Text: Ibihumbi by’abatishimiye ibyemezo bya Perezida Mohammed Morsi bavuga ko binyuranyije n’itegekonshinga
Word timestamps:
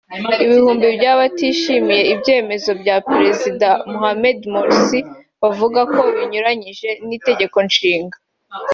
Ibihumbi 0.45 0.85
by’abatishimiye 0.97 2.03
ibyemezo 2.13 2.71
bya 2.81 2.97
Perezida 3.11 3.67
Mohammed 3.91 4.39
Morsi 4.53 4.99
bavuga 5.41 5.79
ko 5.93 6.01
binyuranyije 6.15 6.89
n’itegekonshinga 7.07 8.17